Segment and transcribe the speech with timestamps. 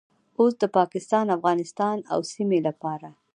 [0.39, 3.09] اوس د پاکستان، افغانستان او سیمې لپاره